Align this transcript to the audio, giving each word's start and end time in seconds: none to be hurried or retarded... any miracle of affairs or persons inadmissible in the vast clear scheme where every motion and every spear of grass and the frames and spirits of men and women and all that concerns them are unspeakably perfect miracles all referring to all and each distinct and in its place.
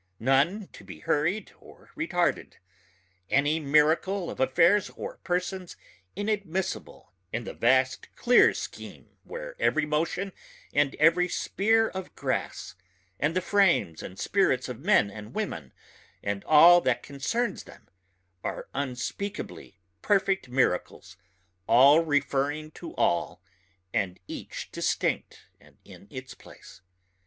none 0.19 0.67
to 0.73 0.83
be 0.83 1.01
hurried 1.01 1.51
or 1.59 1.91
retarded... 1.95 2.53
any 3.29 3.59
miracle 3.59 4.31
of 4.31 4.39
affairs 4.39 4.89
or 4.95 5.17
persons 5.17 5.75
inadmissible 6.15 7.13
in 7.31 7.43
the 7.43 7.53
vast 7.53 8.07
clear 8.15 8.51
scheme 8.51 9.11
where 9.23 9.55
every 9.59 9.85
motion 9.85 10.31
and 10.73 10.95
every 10.95 11.29
spear 11.29 11.87
of 11.89 12.15
grass 12.15 12.73
and 13.19 13.35
the 13.35 13.41
frames 13.41 14.01
and 14.01 14.17
spirits 14.17 14.67
of 14.67 14.79
men 14.79 15.11
and 15.11 15.35
women 15.35 15.71
and 16.23 16.43
all 16.45 16.81
that 16.81 17.03
concerns 17.03 17.65
them 17.65 17.87
are 18.43 18.69
unspeakably 18.73 19.77
perfect 20.01 20.49
miracles 20.49 21.15
all 21.67 21.99
referring 21.99 22.71
to 22.71 22.95
all 22.95 23.39
and 23.93 24.19
each 24.27 24.71
distinct 24.71 25.45
and 25.59 25.77
in 25.85 26.07
its 26.09 26.33
place. 26.33 26.81